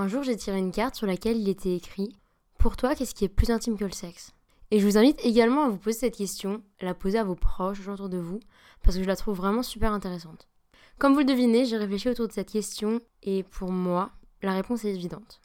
[0.00, 2.16] Un jour, j'ai tiré une carte sur laquelle il était écrit
[2.56, 4.32] Pour toi, qu'est-ce qui est plus intime que le sexe?
[4.70, 7.86] Et je vous invite également à vous poser cette question, la poser à vos proches
[7.86, 8.40] autour de vous,
[8.82, 10.48] parce que je la trouve vraiment super intéressante.
[10.98, 14.10] Comme vous le devinez, j'ai réfléchi autour de cette question, et pour moi,
[14.40, 15.42] la réponse est évidente.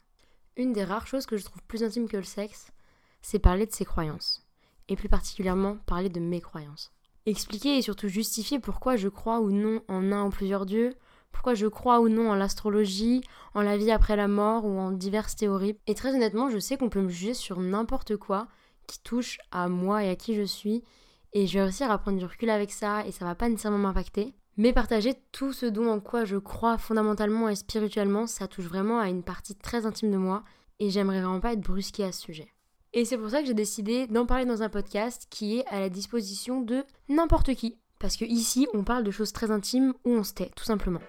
[0.56, 2.72] Une des rares choses que je trouve plus intime que le sexe,
[3.20, 4.46] c'est parler de ses croyances,
[4.88, 6.92] et plus particulièrement parler de mes croyances.
[7.26, 10.94] Expliquer et surtout justifier pourquoi je crois ou non en un ou plusieurs dieux,
[11.32, 13.22] pourquoi je crois ou non en l'astrologie,
[13.54, 15.78] en la vie après la mort ou en diverses théories.
[15.86, 18.48] Et très honnêtement, je sais qu'on peut me juger sur n'importe quoi
[18.86, 20.84] qui touche à moi et à qui je suis,
[21.32, 23.78] et je vais réussir à prendre du recul avec ça, et ça va pas nécessairement
[23.78, 24.34] m'impacter.
[24.56, 29.00] Mais partager tout ce dont en quoi je crois fondamentalement et spirituellement, ça touche vraiment
[29.00, 30.44] à une partie très intime de moi,
[30.78, 32.48] et j'aimerais vraiment pas être brusquée à ce sujet.
[32.92, 35.80] Et c'est pour ça que j'ai décidé d'en parler dans un podcast qui est à
[35.80, 37.76] la disposition de n'importe qui.
[37.98, 41.00] Parce que ici, on parle de choses très intimes où on se tait, tout simplement.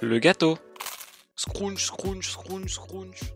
[0.00, 0.56] Le gâteau.
[1.34, 3.34] Scrunch, scrunch, scrunch, scrunch.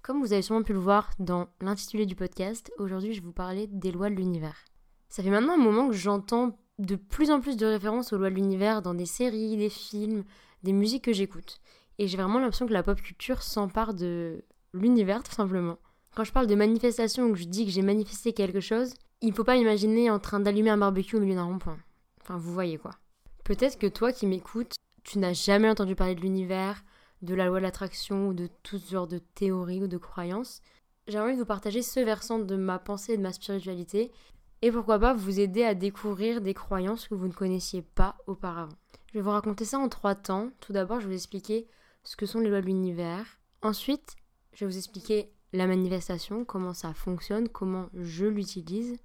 [0.00, 3.32] Comme vous avez sûrement pu le voir dans l'intitulé du podcast, aujourd'hui je vais vous
[3.32, 4.64] parler des lois de l'univers.
[5.08, 8.30] Ça fait maintenant un moment que j'entends de plus en plus de références aux lois
[8.30, 10.22] de l'univers dans des séries, des films,
[10.62, 11.60] des musiques que j'écoute.
[11.98, 15.78] Et j'ai vraiment l'impression que la pop culture s'empare de l'univers tout simplement.
[16.14, 19.30] Quand je parle de manifestation ou que je dis que j'ai manifesté quelque chose, il
[19.30, 21.78] ne faut pas imaginer en train d'allumer un barbecue au milieu d'un rond-point.
[22.20, 22.92] Enfin, vous voyez quoi.
[23.42, 26.82] Peut-être que toi qui m'écoutes, tu n'as jamais entendu parler de l'univers,
[27.22, 30.60] de la loi de l'attraction ou de tout ce genre de théories ou de croyances,
[31.06, 34.10] j'ai envie de vous partager ce versant de ma pensée et de ma spiritualité
[34.62, 38.76] et pourquoi pas vous aider à découvrir des croyances que vous ne connaissiez pas auparavant.
[39.08, 40.50] Je vais vous raconter ça en trois temps.
[40.60, 41.66] Tout d'abord, je vais vous expliquer
[42.02, 43.26] ce que sont les lois de l'univers.
[43.60, 44.16] Ensuite,
[44.54, 48.96] je vais vous expliquer la manifestation, comment ça fonctionne, comment je l'utilise.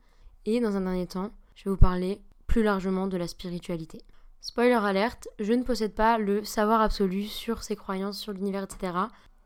[0.46, 4.02] Et dans un dernier temps, je vais vous parler plus largement de la spiritualité.
[4.42, 8.94] Spoiler alerte, je ne possède pas le savoir absolu sur ces croyances, sur l'univers, etc.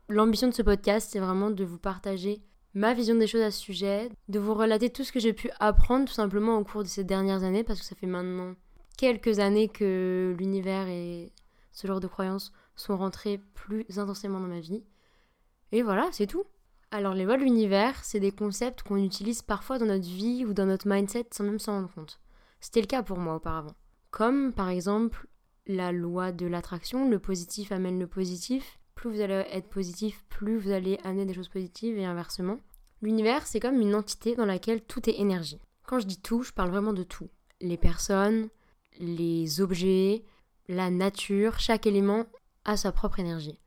[0.08, 2.42] L'ambition de ce podcast, c'est vraiment de vous partager
[2.74, 5.50] ma vision des choses à ce sujet, de vous relater tout ce que j'ai pu
[5.58, 8.54] apprendre tout simplement au cours de ces dernières années, parce que ça fait maintenant
[8.96, 11.32] quelques années que l'univers et
[11.72, 14.84] ce genre de croyances sont rentrés plus intensément dans ma vie.
[15.72, 16.44] Et voilà, c'est tout.
[16.92, 20.52] Alors les lois de l'univers, c'est des concepts qu'on utilise parfois dans notre vie ou
[20.52, 22.20] dans notre mindset sans même s'en rendre compte.
[22.60, 23.74] C'était le cas pour moi auparavant
[24.14, 25.26] comme par exemple
[25.66, 28.78] la loi de l'attraction, le positif amène le positif.
[28.94, 32.60] Plus vous allez être positif, plus vous allez amener des choses positives et inversement.
[33.02, 35.60] L'univers, c'est comme une entité dans laquelle tout est énergie.
[35.84, 37.28] Quand je dis tout, je parle vraiment de tout.
[37.60, 38.50] Les personnes,
[39.00, 40.22] les objets,
[40.68, 42.26] la nature, chaque élément
[42.64, 43.58] a sa propre énergie.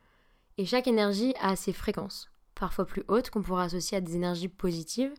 [0.57, 4.47] Et chaque énergie a ses fréquences, parfois plus hautes qu'on pourra associer à des énergies
[4.47, 5.13] positives,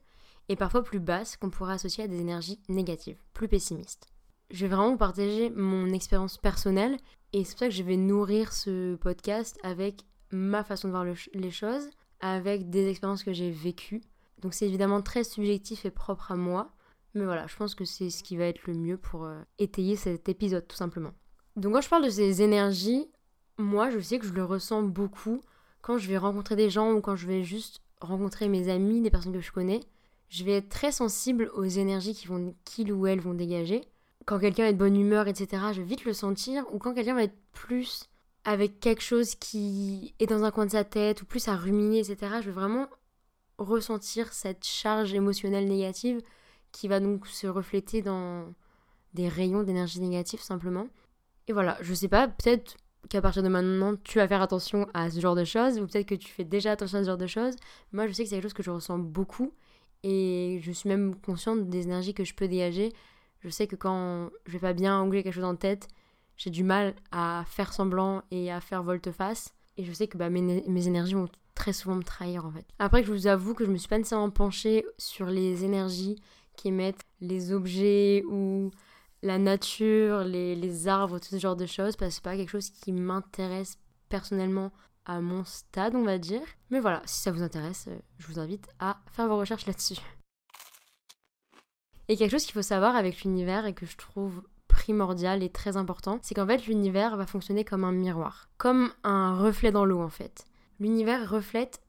[0.48, 4.08] et parfois plus basses qu'on pourra associer à des énergies négatives, plus pessimistes
[4.50, 6.96] je vais vraiment vous partager mon expérience personnelle
[7.32, 11.04] et c'est pour ça que je vais nourrir ce podcast avec ma façon de voir
[11.34, 11.88] les choses,
[12.20, 14.02] avec des expériences que j'ai vécues.
[14.40, 16.72] Donc c'est évidemment très subjectif et propre à moi,
[17.14, 19.96] mais voilà, je pense que c'est ce qui va être le mieux pour euh, étayer
[19.96, 21.12] cet épisode tout simplement.
[21.56, 23.10] Donc quand je parle de ces énergies,
[23.58, 25.42] moi je sais que je le ressens beaucoup
[25.82, 29.10] quand je vais rencontrer des gens ou quand je vais juste rencontrer mes amis, des
[29.10, 29.80] personnes que je connais.
[30.28, 32.14] Je vais être très sensible aux énergies
[32.64, 33.82] qu'ils ou elles vont dégager
[34.28, 37.14] quand quelqu'un est de bonne humeur, etc., je vais vite le sentir, ou quand quelqu'un
[37.14, 38.10] va être plus
[38.44, 42.00] avec quelque chose qui est dans un coin de sa tête, ou plus à ruminer,
[42.00, 42.88] etc., je vais vraiment
[43.56, 46.20] ressentir cette charge émotionnelle négative
[46.72, 48.52] qui va donc se refléter dans
[49.14, 50.88] des rayons d'énergie négative simplement.
[51.46, 52.76] Et voilà, je sais pas, peut-être
[53.08, 56.06] qu'à partir de maintenant, tu vas faire attention à ce genre de choses, ou peut-être
[56.06, 57.54] que tu fais déjà attention à ce genre de choses.
[57.92, 59.54] Moi, je sais que c'est quelque chose que je ressens beaucoup,
[60.02, 62.92] et je suis même consciente des énergies que je peux dégager
[63.40, 65.88] je sais que quand je vais pas bien anglais quelque chose en tête,
[66.36, 69.54] j'ai du mal à faire semblant et à faire volte-face.
[69.76, 72.66] Et je sais que bah, mes, énergies vont très souvent me trahir en fait.
[72.78, 76.16] Après, je vous avoue que je me suis pas nécessairement penchée sur les énergies
[76.56, 78.70] qu'émettent les objets ou
[79.22, 82.50] la nature, les, les, arbres, tout ce genre de choses, parce que c'est pas quelque
[82.50, 84.72] chose qui m'intéresse personnellement
[85.04, 86.42] à mon stade, on va dire.
[86.70, 89.96] Mais voilà, si ça vous intéresse, euh, je vous invite à faire vos recherches là-dessus.
[92.08, 95.76] Et quelque chose qu'il faut savoir avec l'univers et que je trouve primordial et très
[95.76, 100.00] important, c'est qu'en fait l'univers va fonctionner comme un miroir, comme un reflet dans l'eau
[100.00, 100.44] en fait.
[100.80, 101.80] L'univers reflète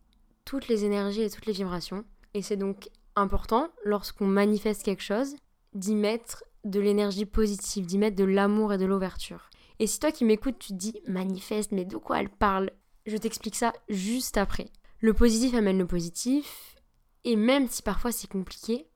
[0.44, 5.36] toutes les énergies et toutes les vibrations, et c'est donc important lorsqu'on manifeste quelque chose
[5.74, 9.50] d'y mettre de l'énergie positive, d'y mettre de l'amour et de l'ouverture.
[9.80, 12.72] Et si toi qui m'écoutes, tu te dis manifeste, mais de quoi elle parle?
[13.06, 14.70] Je t'explique ça juste après.
[15.00, 16.76] Le positif amène le positif,
[17.24, 18.88] et même si parfois c'est compliqué,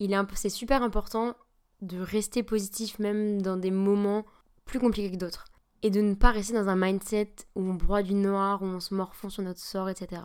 [0.00, 1.34] il est c'est super important
[1.82, 4.24] de rester positif même dans des moments
[4.64, 5.44] plus compliqués que d'autres.
[5.82, 8.80] et de ne pas rester dans un mindset où on broie du noir, où on
[8.80, 10.22] se morfond sur notre sort, etc.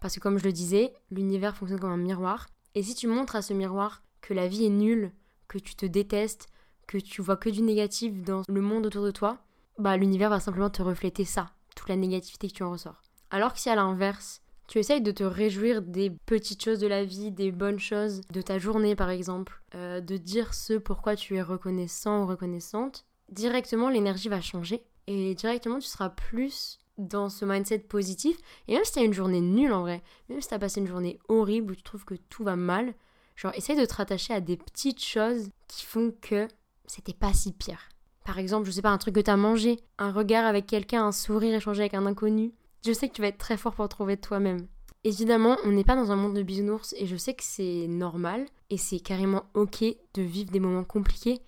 [0.00, 2.46] Parce que comme je le disais, l'univers fonctionne comme un miroir.
[2.74, 5.12] Et si tu montres à ce miroir que la vie est nulle,
[5.48, 6.48] que tu te détestes,
[6.86, 9.38] que tu vois que du négatif dans le monde autour de toi,
[9.78, 13.00] bah l'univers va simplement te refléter ça, toute la négativité que tu en ressors.
[13.30, 17.04] Alors que si à l'inverse, tu essayes de te réjouir des petites choses de la
[17.04, 21.36] vie, des bonnes choses de ta journée par exemple, euh, de dire ce pourquoi tu
[21.36, 27.44] es reconnaissant ou reconnaissante, directement l'énergie va changer et directement tu seras plus dans ce
[27.44, 28.36] mindset positif.
[28.68, 31.18] Et même si t'as une journée nulle en vrai, même si t'as passé une journée
[31.28, 32.94] horrible où tu trouves que tout va mal,
[33.36, 36.48] genre essaye de te rattacher à des petites choses qui font que
[36.86, 37.88] c'était pas si pire.
[38.24, 41.12] Par exemple, je sais pas, un truc que t'as mangé, un regard avec quelqu'un, un
[41.12, 42.52] sourire échangé avec un inconnu.
[42.84, 44.66] Je sais que tu vas être très fort pour trouver toi-même.
[45.04, 48.46] Évidemment, on n'est pas dans un monde de bisounours et je sais que c'est normal
[48.70, 49.84] et c'est carrément ok
[50.14, 51.40] de vivre des moments compliqués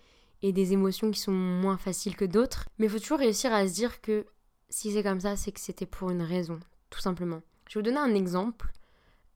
[0.42, 2.66] et des émotions qui sont moins faciles que d'autres.
[2.78, 4.26] Mais il faut toujours réussir à se dire que
[4.68, 6.58] si c'est comme ça, c'est que c'était pour une raison,
[6.90, 7.42] tout simplement.
[7.68, 8.72] Je vais vous donner un exemple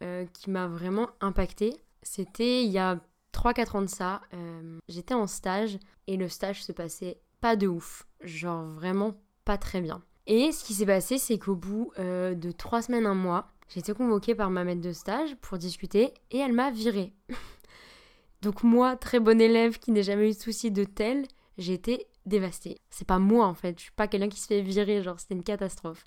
[0.02, 1.76] euh, qui m'a vraiment impacté.
[2.02, 3.00] C'était il y a
[3.32, 4.20] 3-4 ans de ça.
[4.34, 8.06] Euh, j'étais en stage et le stage se passait pas de ouf.
[8.20, 10.02] Genre vraiment pas très bien.
[10.28, 13.80] Et ce qui s'est passé, c'est qu'au bout euh, de 3 semaines, un mois, j'ai
[13.80, 17.14] été convoquée par ma maître de stage pour discuter et elle m'a virée.
[18.42, 21.26] Donc moi, très bon élève qui n'ai jamais eu de souci de tel,
[21.56, 22.78] j'ai été dévastée.
[22.90, 25.34] C'est pas moi en fait, je suis pas quelqu'un qui se fait virer, genre c'était
[25.34, 26.04] une catastrophe.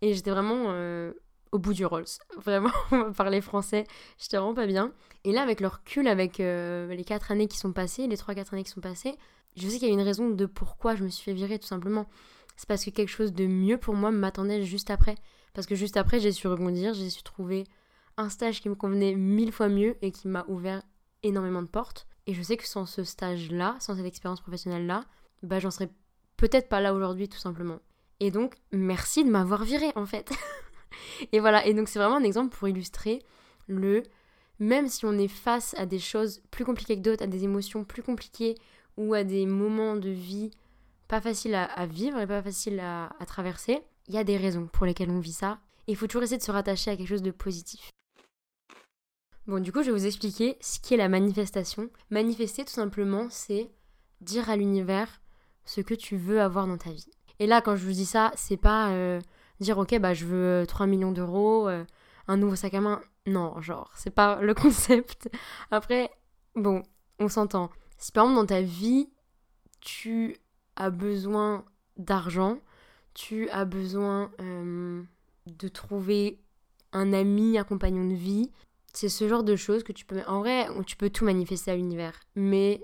[0.00, 1.12] Et j'étais vraiment euh,
[1.52, 2.04] au bout du Rolls.
[2.38, 2.72] Vraiment,
[3.16, 3.86] parler français,
[4.18, 4.92] j'étais vraiment pas bien.
[5.22, 8.54] Et là, avec le recul, avec euh, les 4 années qui sont passées, les 3-4
[8.54, 9.14] années qui sont passées,
[9.56, 11.68] je sais qu'il y a une raison de pourquoi je me suis fait virer tout
[11.68, 12.06] simplement.
[12.56, 15.16] C'est parce que quelque chose de mieux pour moi m'attendait juste après.
[15.54, 17.64] Parce que juste après, j'ai su rebondir, j'ai su trouver
[18.16, 20.82] un stage qui me convenait mille fois mieux et qui m'a ouvert
[21.22, 22.06] énormément de portes.
[22.26, 25.04] Et je sais que sans ce stage-là, sans cette expérience professionnelle-là,
[25.42, 25.90] bah j'en serais
[26.36, 27.80] peut-être pas là aujourd'hui tout simplement.
[28.20, 30.30] Et donc, merci de m'avoir viré en fait.
[31.32, 33.22] et voilà, et donc c'est vraiment un exemple pour illustrer
[33.66, 34.02] le
[34.58, 37.84] même si on est face à des choses plus compliquées que d'autres, à des émotions
[37.84, 38.56] plus compliquées
[38.96, 40.50] ou à des moments de vie
[41.12, 44.66] pas faciles à, vivre et pas faciles à, à traverser, il y a des raisons
[44.72, 45.58] pour lesquelles on vit ça.
[45.86, 47.90] Et il faut toujours essayer de se rattacher à quelque chose de positif.
[49.46, 51.90] Bon, du coup, je vais vous expliquer ce qu'est la manifestation.
[52.08, 53.70] Manifester, tout simplement, c'est
[54.22, 55.20] dire à l'univers
[55.66, 57.10] ce que tu veux avoir dans ta vie.
[57.38, 59.20] Et là, quand je vous dis ça, c'est pas euh,
[59.60, 61.84] dire, ok, bah je veux 3 millions d'euros, euh,
[62.26, 63.02] un nouveau sac à main.
[63.26, 65.28] Non, genre, c'est pas le concept.
[65.70, 66.10] Après,
[66.54, 66.82] bon,
[67.18, 67.68] on s'entend.
[67.98, 69.10] Si par exemple dans ta vie,
[69.82, 70.38] tu
[70.82, 71.64] as besoin
[71.96, 72.58] d'argent,
[73.14, 75.02] tu as besoin euh,
[75.46, 76.40] de trouver
[76.92, 78.50] un ami, un compagnon de vie,
[78.92, 80.22] c'est ce genre de choses que tu peux...
[80.26, 82.20] En vrai, tu peux tout manifester à l'univers.
[82.34, 82.82] Mais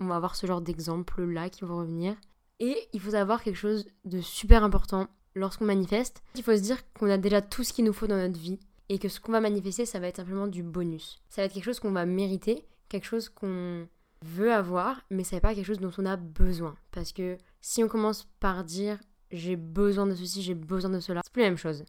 [0.00, 2.16] on va avoir ce genre d'exemples-là qui vont revenir.
[2.60, 6.22] Et il faut savoir quelque chose de super important lorsqu'on manifeste.
[6.34, 8.58] Il faut se dire qu'on a déjà tout ce qu'il nous faut dans notre vie.
[8.88, 11.22] Et que ce qu'on va manifester, ça va être simplement du bonus.
[11.30, 13.88] Ça va être quelque chose qu'on va mériter, quelque chose qu'on
[14.24, 16.74] veut avoir, mais ça n'est pas quelque chose dont on a besoin.
[16.90, 18.98] Parce que si on commence par dire
[19.30, 21.84] j'ai besoin de ceci, j'ai besoin de cela, c'est plus la même chose.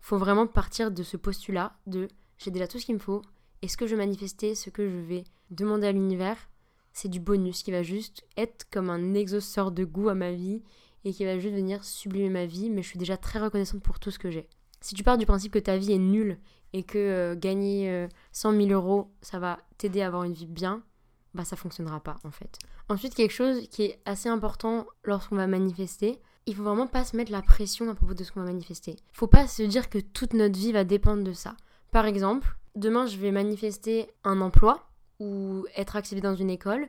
[0.00, 2.08] Faut vraiment partir de ce postulat de
[2.38, 3.22] j'ai déjà tout ce qu'il me faut.
[3.62, 6.36] Et ce que je vais manifester, ce que je vais demander à l'univers,
[6.92, 10.62] c'est du bonus qui va juste être comme un exhausteur de goût à ma vie
[11.04, 13.98] et qui va juste venir sublimer ma vie, mais je suis déjà très reconnaissante pour
[13.98, 14.48] tout ce que j'ai.
[14.80, 16.38] Si tu pars du principe que ta vie est nulle
[16.72, 20.46] et que euh, gagner 100 euh, 000 euros, ça va t'aider à avoir une vie
[20.46, 20.82] bien,
[21.34, 22.58] bah ça fonctionnera pas en fait.
[22.88, 27.16] Ensuite, quelque chose qui est assez important lorsqu'on va manifester, il faut vraiment pas se
[27.16, 28.96] mettre la pression à propos de ce qu'on va manifester.
[29.12, 31.56] Faut pas se dire que toute notre vie va dépendre de ça.
[31.90, 34.88] Par exemple, demain je vais manifester un emploi
[35.20, 36.86] ou être accepté dans une école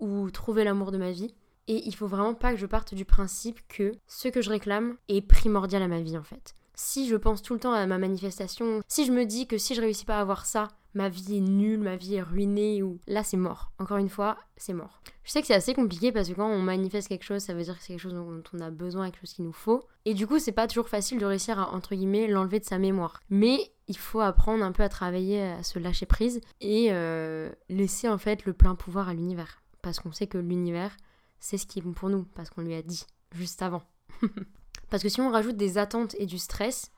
[0.00, 1.34] ou trouver l'amour de ma vie.
[1.68, 4.96] Et il faut vraiment pas que je parte du principe que ce que je réclame
[5.08, 6.54] est primordial à ma vie en fait.
[6.74, 9.74] Si je pense tout le temps à ma manifestation, si je me dis que si
[9.74, 13.00] je réussis pas à avoir ça, ma vie est nulle, ma vie est ruinée, ou
[13.06, 13.72] là c'est mort.
[13.78, 15.02] Encore une fois, c'est mort.
[15.24, 17.62] Je sais que c'est assez compliqué parce que quand on manifeste quelque chose, ça veut
[17.62, 19.86] dire que c'est quelque chose dont on a besoin, quelque chose qu'il nous faut.
[20.04, 22.78] Et du coup, c'est pas toujours facile de réussir à, entre guillemets, l'enlever de sa
[22.78, 23.20] mémoire.
[23.30, 28.08] Mais il faut apprendre un peu à travailler, à se lâcher prise et euh, laisser
[28.08, 29.62] en fait le plein pouvoir à l'univers.
[29.82, 30.96] Parce qu'on sait que l'univers,
[31.40, 33.82] c'est ce qui est bon pour nous, parce qu'on lui a dit juste avant.
[34.90, 36.90] parce que si on rajoute des attentes et du stress,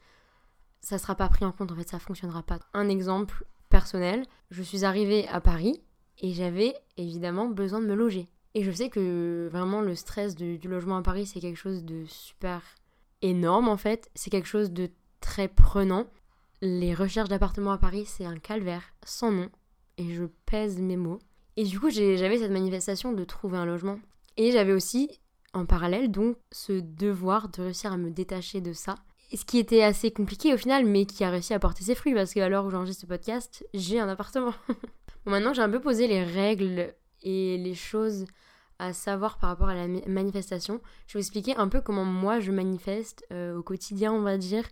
[0.80, 2.58] ça sera pas pris en compte, en fait, ça fonctionnera pas.
[2.74, 5.82] Un exemple, personnel, je suis arrivée à Paris
[6.20, 8.28] et j'avais évidemment besoin de me loger.
[8.54, 12.04] Et je sais que vraiment le stress du logement à Paris, c'est quelque chose de
[12.06, 12.62] super
[13.20, 14.08] énorme en fait.
[14.14, 14.90] C'est quelque chose de
[15.20, 16.06] très prenant.
[16.62, 19.50] Les recherches d'appartements à Paris, c'est un calvaire sans nom.
[19.98, 21.18] Et je pèse mes mots.
[21.56, 23.98] Et du coup, j'avais cette manifestation de trouver un logement.
[24.36, 25.18] Et j'avais aussi
[25.52, 28.94] en parallèle donc ce devoir de réussir à me détacher de ça.
[29.32, 32.14] Ce qui était assez compliqué au final, mais qui a réussi à porter ses fruits
[32.14, 34.54] parce qu'à l'heure où j'enregistre ce podcast, j'ai un appartement.
[34.68, 38.26] bon, maintenant j'ai un peu posé les règles et les choses
[38.78, 40.80] à savoir par rapport à la manifestation.
[41.06, 44.36] Je vais vous expliquer un peu comment moi je manifeste euh, au quotidien, on va
[44.36, 44.64] dire,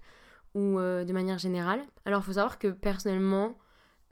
[0.55, 1.81] ou euh, de manière générale.
[2.05, 3.59] Alors il faut savoir que personnellement,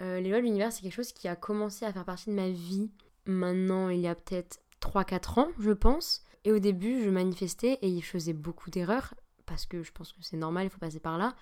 [0.02, 2.34] euh, les lois de l'univers, c'est quelque chose qui a commencé à faire partie de
[2.34, 2.90] ma vie
[3.26, 6.22] maintenant il y a peut-être 3-4 ans, je pense.
[6.44, 9.14] Et au début, je manifestais et je faisais beaucoup d'erreurs,
[9.50, 11.34] parce que je pense que c'est normal, il faut passer par là.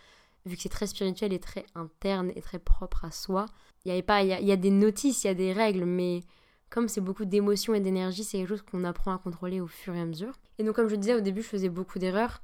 [0.47, 3.45] Vu que c'est très spirituel et très interne et très propre à soi,
[3.85, 6.23] il y, avait pas, il y, a, des notices, il y a des règles, mais
[6.71, 9.95] comme c'est beaucoup d'émotions et d'énergie, c'est quelque chose qu'on apprend à contrôler au fur
[9.95, 10.33] et à mesure.
[10.59, 12.41] Et donc, comme je disais au début, je faisais beaucoup d'erreurs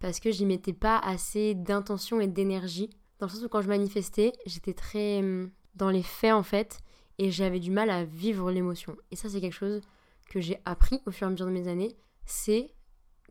[0.00, 2.88] parce que j'y mettais pas assez d'intention et d'énergie.
[3.18, 6.80] Dans le sens où quand je manifestais, j'étais très hum, dans les faits en fait,
[7.18, 8.96] et j'avais du mal à vivre l'émotion.
[9.10, 9.82] Et ça, c'est quelque chose
[10.30, 12.72] que j'ai appris au fur et à mesure de mes années, c'est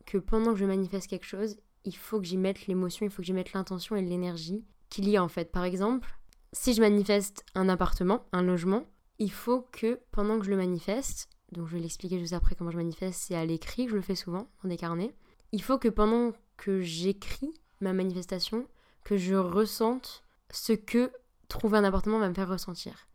[0.06, 3.22] que pendant que je manifeste quelque chose, il faut que j'y mette l'émotion, il faut
[3.22, 5.50] que j'y mette l'intention et l'énergie qu'il y a en fait.
[5.50, 6.08] Par exemple,
[6.52, 8.84] si je manifeste un appartement, un logement,
[9.18, 12.70] il faut que pendant que je le manifeste, donc je vais l'expliquer juste après comment
[12.70, 15.14] je manifeste, c'est à l'écrit, je le fais souvent dans des carnets,
[15.52, 18.66] il faut que pendant que j'écris ma manifestation,
[19.04, 21.10] que je ressente ce que
[21.48, 23.08] trouver un appartement va me faire ressentir.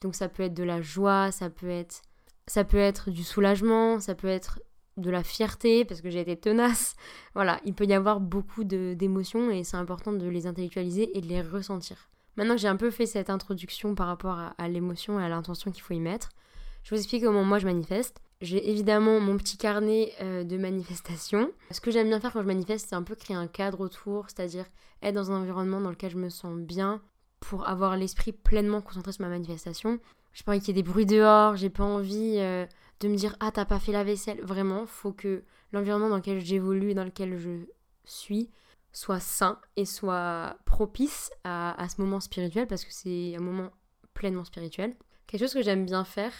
[0.00, 2.02] Donc ça peut être de la joie, ça peut être
[2.46, 4.60] ça peut être du soulagement, ça peut être
[4.96, 6.96] de la fierté parce que j'ai été tenace.
[7.34, 11.26] Voilà, il peut y avoir beaucoup d'émotions et c'est important de les intellectualiser et de
[11.26, 12.08] les ressentir.
[12.36, 15.70] Maintenant que j'ai un peu fait cette introduction par rapport à, l'émotion et à l'intention
[15.70, 16.30] qu'il faut y mettre,
[16.82, 18.20] je vous explique comment moi je manifeste.
[18.40, 21.50] J'ai évidemment mon petit carnet euh, de manifestation.
[21.70, 24.26] Ce que j'aime bien faire quand je manifeste, c'est un peu créer un cadre autour,
[24.28, 24.66] c'est-à-dire
[25.02, 27.00] être dans un environnement dans lequel je me sens bien
[27.40, 29.98] pour avoir l'esprit pleinement concentré sur ma manifestation.
[30.36, 32.66] J'ai pas qu'il y ait des bruits dehors, j'ai pas envie euh,
[33.00, 34.38] de me dire ah t'as pas fait la vaisselle.
[34.42, 37.64] Vraiment, faut que l'environnement dans lequel j'évolue, dans lequel je
[38.04, 38.50] suis,
[38.92, 43.70] soit sain et soit propice à, ce moment spirituel parce que c'est un moment
[44.12, 44.94] pleinement spirituel.
[45.26, 46.34] Quelque chose que j'aime bien faire,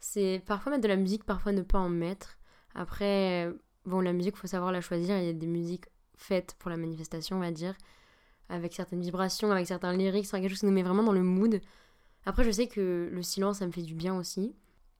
[0.00, 2.38] c'est parfois mettre de la musique, parfois ne pas en mettre.
[2.74, 3.48] Après,
[3.84, 5.18] bon, la musique, faut savoir la choisir.
[5.18, 5.84] Il y a des musiques
[6.16, 7.76] faites pour la manifestation, on va dire,
[8.48, 11.60] avec certaines vibrations, avec certains lyrics, quelque chose qui nous met vraiment dans le mood.
[12.26, 14.54] Après, je sais que le silence, ça me fait du bien aussi.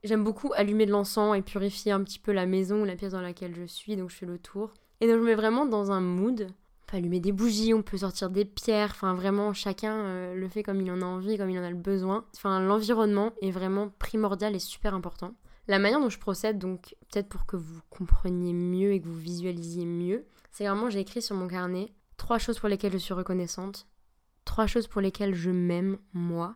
[0.04, 3.12] J'aime beaucoup allumer de l'encens et purifier un petit peu la maison ou la pièce
[3.12, 4.72] dans laquelle je suis, donc je fais le tour.
[5.00, 6.46] Et donc je me mets vraiment dans un mood.
[6.48, 10.48] On peut allumer des bougies, on peut sortir des pierres, enfin vraiment chacun euh, le
[10.48, 12.24] fait comme il en a envie, comme il en a le besoin.
[12.36, 15.34] Enfin l'environnement est vraiment primordial et super important.
[15.66, 19.18] La manière dont je procède, donc peut-être pour que vous compreniez mieux et que vous
[19.18, 23.14] visualisiez mieux, c'est vraiment j'ai écrit sur mon carnet trois choses pour lesquelles je suis
[23.14, 23.88] reconnaissante,
[24.44, 26.52] trois choses pour lesquelles je m'aime moi,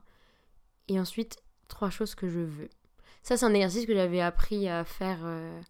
[0.90, 2.68] et ensuite trois choses que je veux.
[3.22, 5.60] Ça, c'est un exercice que j'avais appris à faire euh,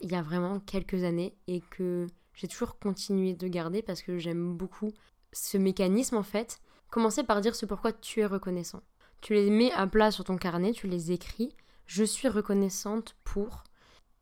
[0.00, 4.18] il y a vraiment quelques années et que j'ai toujours continué de garder parce que
[4.18, 4.92] j'aime beaucoup
[5.32, 6.58] ce mécanisme en fait.
[6.88, 8.82] Commencer par dire ce pourquoi tu es reconnaissant.
[9.20, 11.54] Tu les mets à plat sur ton carnet, tu les écris.
[11.86, 13.64] Je suis reconnaissante pour.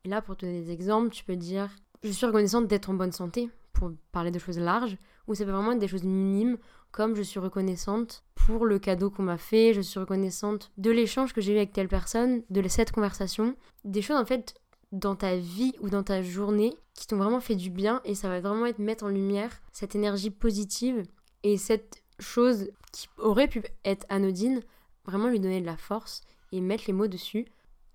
[0.04, 1.70] Et là, pour donner des exemples, tu peux dire
[2.02, 5.52] je suis reconnaissante d'être en bonne santé, pour parler de choses larges, ou ça peut
[5.52, 6.58] vraiment être des choses minimes
[6.94, 11.32] comme je suis reconnaissante pour le cadeau qu'on m'a fait, je suis reconnaissante de l'échange
[11.32, 14.54] que j'ai eu avec telle personne, de cette conversation, des choses en fait
[14.92, 18.28] dans ta vie ou dans ta journée qui t'ont vraiment fait du bien et ça
[18.28, 21.02] va vraiment être mettre en lumière cette énergie positive
[21.42, 24.60] et cette chose qui aurait pu être anodine,
[25.04, 26.20] vraiment lui donner de la force
[26.52, 27.44] et mettre les mots dessus.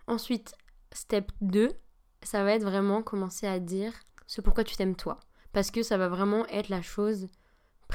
[0.07, 0.55] Ensuite,
[0.91, 1.69] step 2,
[2.23, 3.93] ça va être vraiment commencer à dire
[4.27, 5.21] ce pourquoi tu t'aimes toi.
[5.53, 7.29] Parce que ça va vraiment être la chose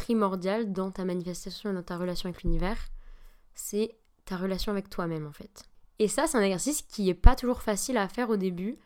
[0.04, 2.76] primordial dans ta manifestation et dans ta relation avec l'univers,
[3.54, 3.96] c'est
[4.26, 5.64] ta relation avec toi-même en fait.
[5.99, 8.76] Et ça, c'est un exercice qui est pas toujours facile à faire au début,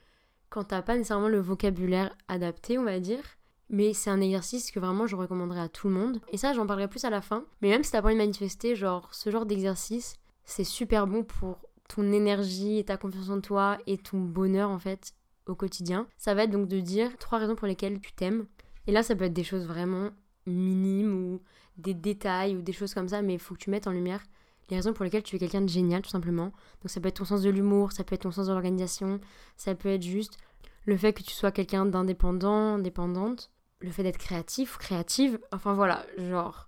[0.48, 3.22] quand t'as pas nécessairement le vocabulaire adapté, on va dire.
[3.68, 6.20] Mais c'est un exercice que vraiment je recommanderais à tout le monde.
[6.32, 7.44] Et ça, j'en parlerai plus à la fin.
[7.62, 11.25] Mais même si t'as pas envie de manifester, genre, ce genre d'exercice, c'est super bon
[11.25, 11.58] pour
[11.88, 15.14] ton énergie et ta confiance en toi et ton bonheur en fait
[15.46, 16.06] au quotidien.
[16.16, 18.46] Ça va être donc de dire trois raisons pour lesquelles tu t'aimes.
[18.87, 20.10] Et là, ça peut être des choses vraiment
[20.49, 21.43] minimes ou
[21.76, 24.23] des détails ou des choses comme ça, mais il faut que tu mettes en lumière
[24.71, 26.52] les raisons pour lesquelles tu es quelqu'un de génial, tout simplement.
[26.83, 29.21] Donc ça peut être ton sens de l'humour, ça peut être ton sens de l'organisation,
[29.57, 30.38] ça peut être juste
[30.85, 33.50] le fait que tu sois quelqu'un d'indépendant, indépendante,
[33.81, 35.38] le fait d'être créatif ou créative.
[35.52, 36.67] Enfin voilà, genre,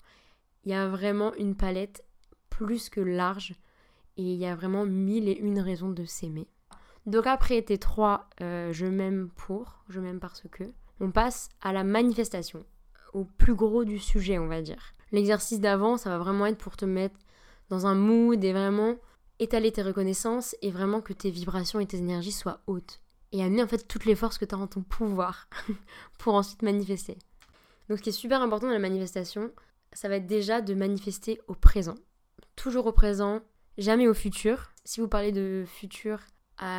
[0.65, 2.05] il y a vraiment une palette
[2.49, 3.55] plus que large
[4.17, 6.49] et il y a vraiment mille et une raisons de s'aimer.
[7.07, 10.65] Donc après tes trois euh, je m'aime pour, je m'aime parce que,
[11.01, 12.65] on passe à la manifestation
[13.13, 14.95] au plus gros du sujet, on va dire.
[15.13, 17.19] L'exercice d'avant, ça va vraiment être pour te mettre
[17.69, 18.97] dans un mood et vraiment
[19.39, 23.01] étaler tes reconnaissances et vraiment que tes vibrations et tes énergies soient hautes.
[23.33, 25.49] et amener en fait toutes les forces que tu as en ton pouvoir
[26.19, 27.17] pour ensuite manifester.
[27.89, 29.53] Donc ce qui est super important dans la manifestation,
[29.93, 31.95] ça va être déjà de manifester au présent.
[32.57, 33.41] Toujours au présent,
[33.79, 34.73] jamais au futur.
[34.85, 36.21] Si vous parlez de futur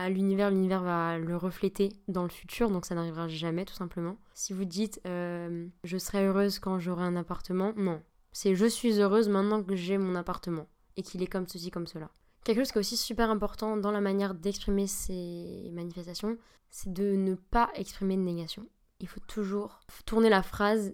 [0.09, 4.17] l'univers, l'univers va le refléter dans le futur, donc ça n'arrivera jamais tout simplement.
[4.33, 8.01] Si vous dites euh, je serai heureuse quand j'aurai un appartement, non.
[8.31, 11.87] C'est je suis heureuse maintenant que j'ai mon appartement et qu'il est comme ceci, comme
[11.87, 12.11] cela.
[12.43, 16.37] Quelque chose qui est aussi super important dans la manière d'exprimer ces manifestations,
[16.69, 18.67] c'est de ne pas exprimer de négation.
[18.99, 20.93] Il faut toujours tourner la phrase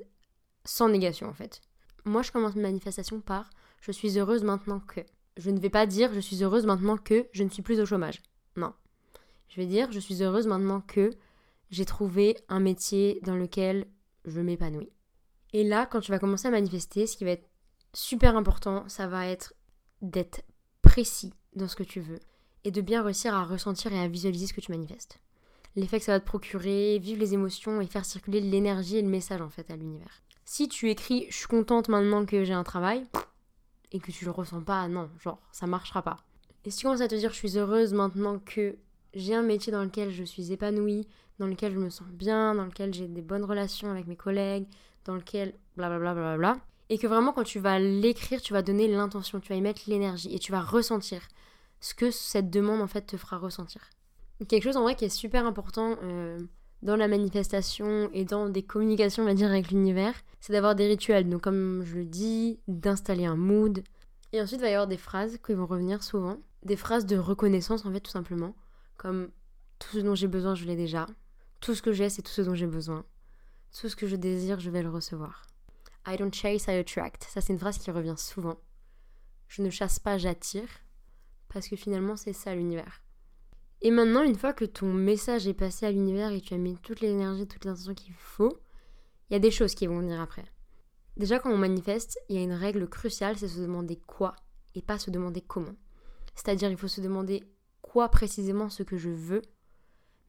[0.63, 1.61] sans négation en fait.
[2.05, 3.49] Moi je commence une manifestation par
[3.81, 5.01] je suis heureuse maintenant que.
[5.35, 7.85] Je ne vais pas dire je suis heureuse maintenant que je ne suis plus au
[7.85, 8.21] chômage.
[8.57, 8.73] Non.
[9.47, 11.11] Je vais dire je suis heureuse maintenant que
[11.69, 13.87] j'ai trouvé un métier dans lequel
[14.25, 14.91] je m'épanouis.
[15.53, 17.47] Et là, quand tu vas commencer à manifester, ce qui va être
[17.93, 19.53] super important, ça va être
[20.01, 20.41] d'être
[20.81, 22.19] précis dans ce que tu veux
[22.63, 25.19] et de bien réussir à ressentir et à visualiser ce que tu manifestes.
[25.75, 29.07] L'effet que ça va te procurer, vivre les émotions et faire circuler l'énergie et le
[29.07, 30.21] message en fait à l'univers.
[30.43, 33.05] Si tu écris je suis contente maintenant que j'ai un travail
[33.91, 36.17] et que tu le ressens pas, non, genre ça marchera pas.
[36.67, 38.75] Et si tu commences à te dire je suis heureuse maintenant que
[39.13, 41.07] j'ai un métier dans lequel je suis épanouie,
[41.39, 44.65] dans lequel je me sens bien, dans lequel j'ai des bonnes relations avec mes collègues,
[45.05, 46.57] dans lequel blablabla, bla
[46.89, 49.83] et que vraiment quand tu vas l'écrire, tu vas donner l'intention, tu vas y mettre
[49.87, 51.21] l'énergie et tu vas ressentir
[51.79, 53.89] ce que cette demande en fait te fera ressentir.
[54.49, 56.37] Quelque chose en vrai qui est super important euh,
[56.81, 60.87] dans la manifestation et dans des communications, on va dire, avec l'univers, c'est d'avoir des
[60.87, 61.29] rituels.
[61.29, 63.83] Donc comme je le dis, d'installer un mood.
[64.33, 66.37] Et ensuite, il va y avoir des phrases qui vont revenir souvent.
[66.63, 68.55] Des phrases de reconnaissance en fait, tout simplement.
[68.97, 69.31] Comme
[69.79, 71.07] tout ce dont j'ai besoin, je l'ai déjà.
[71.59, 73.05] Tout ce que j'ai, c'est tout ce dont j'ai besoin.
[73.79, 75.43] Tout ce que je désire, je vais le recevoir.
[76.07, 77.25] I don't chase, I attract.
[77.25, 78.57] Ça, c'est une phrase qui revient souvent.
[79.47, 80.69] Je ne chasse pas, j'attire.
[81.49, 83.01] Parce que finalement, c'est ça l'univers.
[83.81, 86.77] Et maintenant, une fois que ton message est passé à l'univers et tu as mis
[86.77, 88.57] toute l'énergie, toute l'intention qu'il faut,
[89.29, 90.45] il y a des choses qui vont venir après.
[91.15, 94.35] Déjà, quand on manifeste, il y a une règle cruciale, c'est se demander quoi
[94.75, 95.75] et pas se demander comment.
[96.37, 97.43] C'est-à-dire, il faut se demander
[97.81, 99.41] quoi précisément ce que je veux,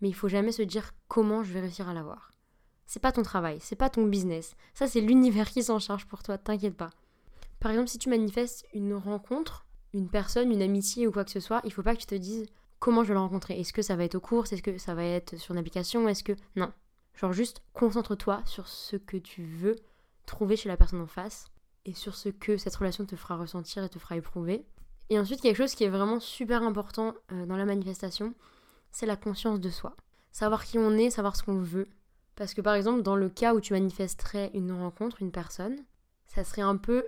[0.01, 2.31] mais il faut jamais se dire comment je vais réussir à l'avoir.
[2.87, 4.57] C'est pas ton travail, c'est pas ton business.
[4.73, 6.91] Ça, c'est l'univers qui s'en charge pour toi, t'inquiète pas.
[7.61, 11.41] Par exemple, si tu manifestes une rencontre, une personne, une amitié ou quoi que ce
[11.41, 12.47] soit, il faut pas que tu te dises
[12.79, 13.61] comment je vais le rencontrer.
[13.61, 14.51] Est-ce que ça va être au cours?
[14.51, 16.09] Est-ce que ça va être sur une application?
[16.09, 16.33] Est-ce que.
[16.57, 16.73] Non.
[17.15, 19.77] Genre, juste concentre-toi sur ce que tu veux
[20.25, 21.47] trouver chez la personne en face
[21.85, 24.65] et sur ce que cette relation te fera ressentir et te fera éprouver.
[25.11, 28.35] Et ensuite, quelque chose qui est vraiment super important euh, dans la manifestation,
[28.91, 29.97] c'est la conscience de soi.
[30.33, 31.89] Savoir qui on est, savoir ce qu'on veut,
[32.37, 35.77] parce que par exemple, dans le cas où tu manifesterais une rencontre, une personne,
[36.27, 37.05] ça serait un peu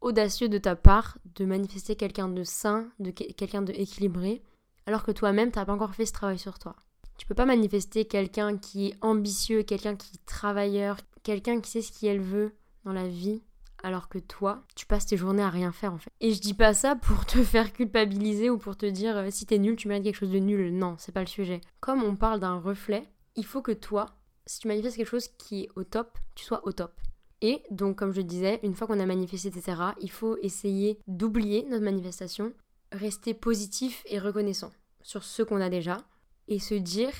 [0.00, 4.42] audacieux de ta part de manifester quelqu'un de sain, de quelqu'un de équilibré,
[4.86, 6.74] alors que toi-même, tu n'as pas encore fait ce travail sur toi.
[7.18, 11.82] Tu peux pas manifester quelqu'un qui est ambitieux, quelqu'un qui est travailleur, quelqu'un qui sait
[11.82, 13.42] ce qu'elle veut dans la vie,
[13.82, 16.10] alors que toi, tu passes tes journées à rien faire en fait.
[16.20, 19.46] Et je dis pas ça pour te faire culpabiliser ou pour te dire euh, si
[19.46, 20.76] t'es nul, tu mérites quelque chose de nul.
[20.76, 21.60] Non, c'est pas le sujet.
[21.80, 23.04] Comme on parle d'un reflet,
[23.36, 24.06] il faut que toi,
[24.46, 26.92] si tu manifestes quelque chose qui est au top, tu sois au top.
[27.40, 31.66] Et donc, comme je disais, une fois qu'on a manifesté, etc., il faut essayer d'oublier
[31.68, 32.52] notre manifestation,
[32.92, 34.70] rester positif et reconnaissant
[35.02, 35.98] sur ce qu'on a déjà,
[36.46, 37.12] et se dire,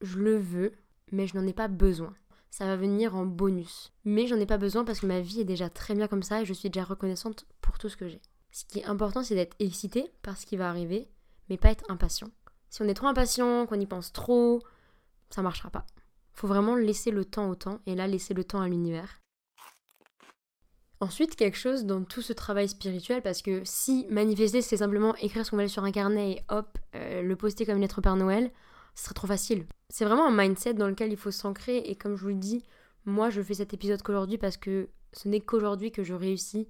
[0.00, 0.72] je le veux,
[1.12, 2.14] mais je n'en ai pas besoin.
[2.50, 3.92] Ça va venir en bonus.
[4.04, 6.42] Mais j'en ai pas besoin parce que ma vie est déjà très bien comme ça
[6.42, 8.20] et je suis déjà reconnaissante pour tout ce que j'ai.
[8.52, 11.08] Ce qui est important, c'est d'être excité par ce qui va arriver,
[11.48, 12.30] mais pas être impatient.
[12.68, 14.60] Si on est trop impatient, qu'on y pense trop,
[15.30, 15.86] ça marchera pas.
[16.32, 19.20] Faut vraiment laisser le temps au temps et là laisser le temps à l'univers.
[21.00, 25.46] Ensuite, quelque chose dans tout ce travail spirituel, parce que si manifester c'est simplement écrire
[25.46, 28.50] son mail sur un carnet et hop, euh, le poster comme une lettre Père Noël,
[28.94, 29.66] ce serait trop facile.
[29.88, 32.62] C'est vraiment un mindset dans lequel il faut s'ancrer et comme je vous le dis,
[33.04, 36.68] moi je fais cet épisode qu'aujourd'hui parce que ce n'est qu'aujourd'hui que je réussis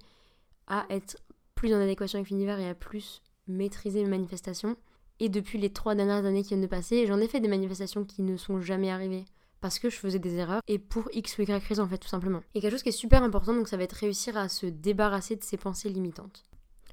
[0.67, 1.17] à être
[1.55, 4.75] plus en adéquation avec l'univers et à plus maîtriser mes manifestations.
[5.19, 8.05] Et depuis les trois dernières années qui viennent de passer, j'en ai fait des manifestations
[8.05, 9.25] qui ne sont jamais arrivées
[9.59, 12.07] parce que je faisais des erreurs et pour X ou Y raison en fait tout
[12.07, 12.41] simplement.
[12.55, 15.35] Et quelque chose qui est super important donc ça va être réussir à se débarrasser
[15.35, 16.43] de ces pensées limitantes.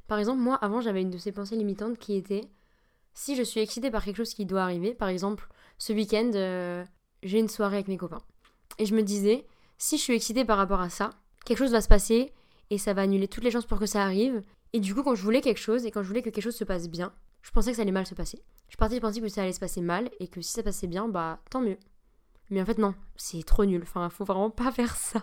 [0.06, 2.42] Par exemple moi avant j'avais une de ces pensées limitantes qui était
[3.18, 6.84] si je suis excitée par quelque chose qui doit arriver, par exemple ce week-end euh,
[7.24, 8.22] j'ai une soirée avec mes copains
[8.78, 9.44] et je me disais
[9.76, 11.10] si je suis excitée par rapport à ça,
[11.44, 12.32] quelque chose va se passer
[12.70, 15.16] et ça va annuler toutes les chances pour que ça arrive et du coup quand
[15.16, 17.50] je voulais quelque chose et quand je voulais que quelque chose se passe bien, je
[17.50, 18.40] pensais que ça allait mal se passer.
[18.68, 20.86] Je partais du principe que ça allait se passer mal et que si ça passait
[20.86, 21.78] bien, bah tant mieux.
[22.50, 23.82] Mais en fait, non, c'est trop nul.
[23.82, 25.20] Enfin, faut vraiment pas faire ça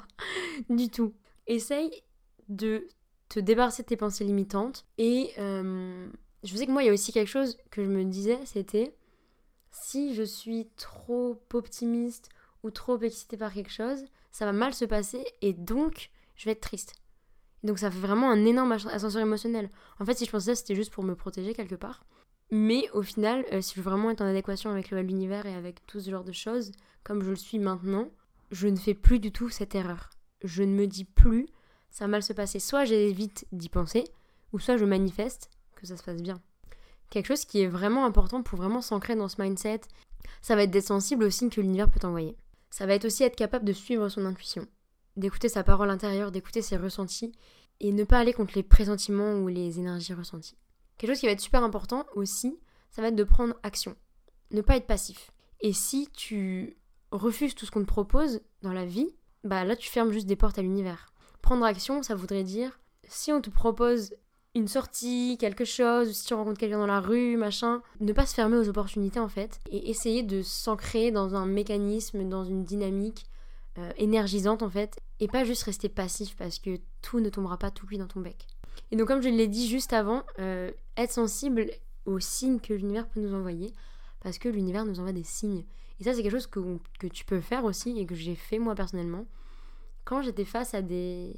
[0.69, 1.13] du tout.
[1.47, 2.03] Essaye
[2.49, 2.88] de
[3.29, 4.86] te débarrasser de tes pensées limitantes.
[4.97, 6.08] Et euh,
[6.45, 8.95] je sais que moi, il y a aussi quelque chose que je me disais, c'était
[9.71, 12.29] Si je suis trop optimiste
[12.63, 16.51] ou trop excitée par quelque chose, ça va mal se passer et donc je vais
[16.51, 16.95] être triste.
[17.63, 19.69] Donc ça fait vraiment un énorme ascenseur émotionnel.
[19.99, 22.05] En fait, si je pensais ça, c'était juste pour me protéger quelque part.
[22.51, 25.86] Mais au final, euh, si je veux vraiment être en adéquation avec l'univers et avec
[25.88, 26.71] tout ce genre de choses,
[27.03, 28.10] comme je le suis maintenant,
[28.51, 30.12] je ne fais plus du tout cette erreur.
[30.43, 31.47] Je ne me dis plus,
[31.89, 32.60] ça va mal se passer.
[32.60, 34.03] Soit j'évite d'y penser,
[34.53, 35.49] ou soit je manifeste
[35.85, 36.41] que ça se passe bien.
[37.09, 39.81] Quelque chose qui est vraiment important pour vraiment s'ancrer dans ce mindset,
[40.41, 42.35] ça va être d'être sensible aux signes que l'univers peut envoyer.
[42.69, 44.67] Ça va être aussi être capable de suivre son intuition,
[45.15, 47.31] d'écouter sa parole intérieure, d'écouter ses ressentis,
[47.79, 50.57] et ne pas aller contre les pressentiments ou les énergies ressenties.
[50.97, 53.95] Quelque chose qui va être super important aussi, ça va être de prendre action.
[54.51, 55.31] Ne pas être passif.
[55.61, 56.77] Et si tu
[57.11, 60.35] refuses tout ce qu'on te propose dans la vie, bah là tu fermes juste des
[60.35, 61.13] portes à l'univers.
[61.41, 64.15] Prendre action, ça voudrait dire si on te propose
[64.55, 68.33] une sortie, quelque chose, si tu rencontres quelqu'un dans la rue, machin, ne pas se
[68.33, 73.25] fermer aux opportunités en fait, et essayer de s'ancrer dans un mécanisme, dans une dynamique
[73.77, 77.69] euh, énergisante en fait, et pas juste rester passif parce que tout ne tombera pas
[77.69, 78.47] tout cuit dans ton bec.
[78.91, 81.69] Et donc comme je l'ai dit juste avant, euh, être sensible
[82.05, 83.73] aux signes que l'univers peut nous envoyer,
[84.21, 85.65] parce que l'univers nous envoie des signes.
[85.99, 86.61] Et ça c'est quelque chose que,
[86.97, 89.25] que tu peux faire aussi et que j'ai fait moi personnellement.
[90.05, 91.33] Quand j'étais face à des,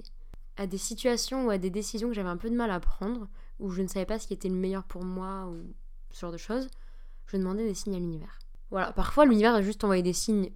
[0.58, 3.28] à des situations ou à des décisions que j'avais un peu de mal à prendre,
[3.60, 5.58] où je ne savais pas ce qui était le meilleur pour moi ou
[6.12, 6.68] ce genre de choses,
[7.28, 8.40] je demandais des signes à l'univers.
[8.72, 10.52] Voilà, parfois l'univers a juste envoyé des signes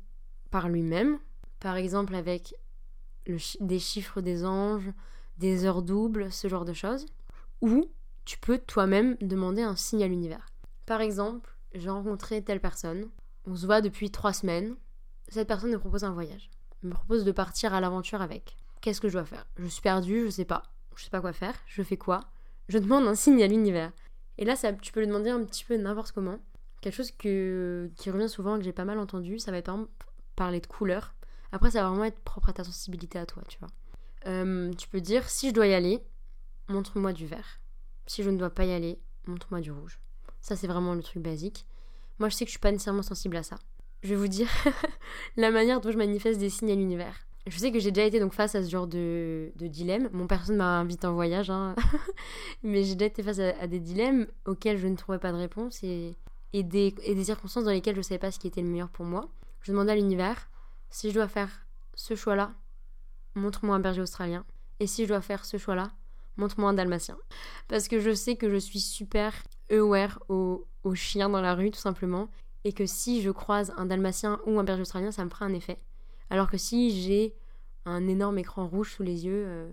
[0.50, 1.20] par lui-même,
[1.60, 2.56] par exemple avec
[3.26, 4.92] des chiffres des anges,
[5.38, 7.06] des heures doubles, ce genre de choses.
[7.62, 7.86] Ou
[8.26, 10.48] tu peux toi-même demander un signe à l'univers.
[10.86, 13.10] Par exemple, j'ai rencontré telle personne,
[13.46, 14.76] on se voit depuis trois semaines,
[15.30, 16.50] cette personne me propose un voyage,
[16.84, 18.58] me propose de partir à l'aventure avec.
[18.82, 19.46] Qu'est-ce que je dois faire?
[19.58, 20.64] Je suis perdue, je sais pas.
[20.96, 22.22] Je sais pas quoi faire, je fais quoi?
[22.68, 23.92] Je demande un signe à l'univers.
[24.38, 26.40] Et là, ça, tu peux le demander un petit peu n'importe comment.
[26.82, 29.76] Quelque chose que, qui revient souvent, que j'ai pas mal entendu, ça va être par
[29.76, 29.92] exemple
[30.36, 31.14] parler de couleurs.
[31.52, 33.70] Après, ça va vraiment être propre à ta sensibilité à toi, tu vois.
[34.28, 36.04] Euh, tu peux dire si je dois y aller,
[36.68, 37.60] montre-moi du vert.
[38.08, 40.00] Si je ne dois pas y aller, montre-moi du rouge.
[40.40, 41.66] Ça, c'est vraiment le truc basique.
[42.20, 43.58] Moi, je sais que je suis pas nécessairement sensible à ça.
[44.02, 44.50] Je vais vous dire
[45.38, 47.28] la manière dont je manifeste des signes à l'univers.
[47.48, 50.10] Je sais que j'ai déjà été donc face à ce genre de, dilemme.
[50.14, 51.76] Mon personne m'a invité en voyage, hein.
[52.64, 55.84] mais j'ai déjà été face à, des dilemmes auxquels je ne trouvais pas de réponse
[55.84, 56.16] et,
[56.54, 58.70] et, des, et des circonstances dans lesquelles je ne savais pas ce qui était le
[58.70, 59.30] meilleur pour moi.
[59.62, 60.50] Je demandais à l'univers
[60.92, 62.52] si je dois faire ce choix-là,
[63.36, 64.46] montre-moi un berger australien.
[64.80, 65.92] Et si je dois faire ce choix-là,
[66.38, 67.18] montre-moi un dalmatien.
[67.68, 69.34] Parce que je sais que je suis super
[69.72, 72.30] aware aux, aux chiens dans la rue, tout simplement.
[72.64, 75.54] Et que si je croise un dalmatien ou un berger australien, ça me fera un
[75.54, 75.80] effet.
[76.32, 77.36] Alors que si j'ai
[77.84, 79.70] un énorme écran rouge sous les yeux, euh,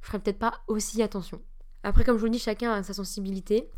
[0.00, 1.40] je ferai peut-être pas aussi attention.
[1.84, 3.70] Après, comme je vous le dis, chacun a sa sensibilité.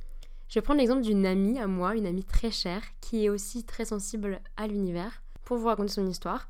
[0.49, 3.65] Je vais prendre l'exemple d'une amie à moi, une amie très chère, qui est aussi
[3.65, 6.49] très sensible à l'univers pour vous raconter son histoire.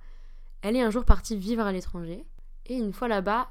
[0.62, 2.24] Elle est un jour partie vivre à l'étranger
[2.66, 3.50] et une fois là-bas,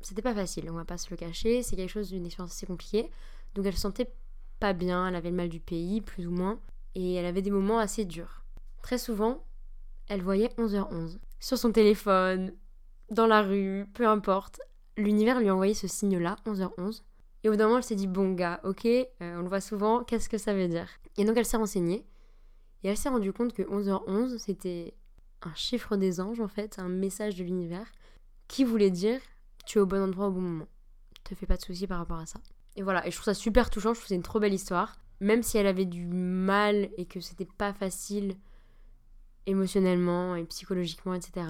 [0.00, 2.66] c'était pas facile, on va pas se le cacher, c'est quelque chose d'une expérience assez
[2.66, 3.10] compliquée.
[3.54, 4.14] Donc elle se sentait
[4.60, 6.60] pas bien, elle avait le mal du pays, plus ou moins,
[6.94, 8.44] et elle avait des moments assez durs.
[8.80, 9.42] Très souvent,
[10.06, 12.52] elle voyait 11h11 sur son téléphone,
[13.10, 14.60] dans la rue, peu importe.
[14.96, 17.02] L'univers lui envoyait ce signe-là, 11h11.
[17.42, 19.60] Et au bout d'un moment, elle s'est dit, bon gars, ok, euh, on le voit
[19.60, 20.88] souvent, qu'est-ce que ça veut dire?
[21.16, 22.06] Et donc elle s'est renseignée.
[22.84, 24.94] Et elle s'est rendue compte que 11h11, c'était
[25.42, 27.90] un chiffre des anges, en fait, un message de l'univers,
[28.46, 29.20] qui voulait dire
[29.66, 30.68] tu es au bon endroit au bon moment.
[31.24, 32.40] Te fais pas de soucis par rapport à ça.
[32.76, 34.96] Et voilà, et je trouve ça super touchant, je trouve c'est une trop belle histoire.
[35.20, 38.36] Même si elle avait du mal et que c'était pas facile
[39.46, 41.46] émotionnellement et psychologiquement, etc.,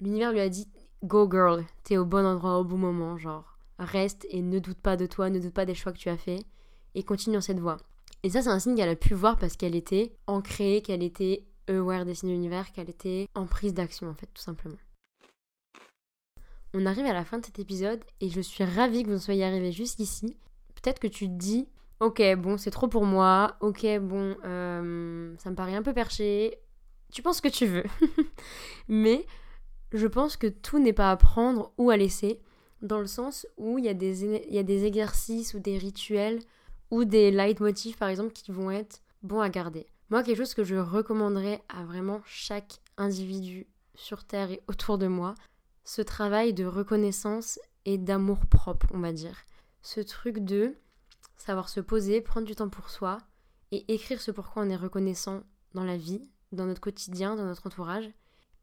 [0.00, 0.68] l'univers lui a dit
[1.04, 4.96] Go girl, t'es au bon endroit au bon moment, genre reste et ne doute pas
[4.96, 6.44] de toi, ne doute pas des choix que tu as faits
[6.94, 7.78] et continue dans cette voie.
[8.22, 11.44] Et ça, c'est un signe qu'elle a pu voir parce qu'elle était ancrée, qu'elle était
[11.68, 14.76] aware des signes de l'univers, qu'elle était en prise d'action, en fait, tout simplement.
[16.74, 19.44] On arrive à la fin de cet épisode et je suis ravie que vous soyez
[19.44, 20.36] arrivé jusqu'ici.
[20.74, 21.66] Peut-être que tu te dis,
[22.00, 26.58] ok, bon, c'est trop pour moi, ok, bon, euh, ça me paraît un peu perché.
[27.10, 27.84] Tu penses que tu veux.
[28.88, 29.26] Mais
[29.92, 32.40] je pense que tout n'est pas à prendre ou à laisser,
[32.82, 36.40] dans le sens où il y, a des, exercices ou des rituels
[36.90, 39.86] ou des leitmotifs par exemple qui vont être bons à garder.
[40.08, 45.06] Moi, quelque chose que je recommanderais à vraiment chaque individu sur Terre et autour de
[45.06, 45.34] moi,
[45.84, 49.44] ce travail de reconnaissance et d'amour propre, on va dire.
[49.82, 50.74] Ce truc de
[51.36, 53.18] savoir se poser, prendre du temps pour soi
[53.72, 55.42] et écrire ce pourquoi on est reconnaissant
[55.74, 58.10] dans la vie, dans notre quotidien, dans notre entourage,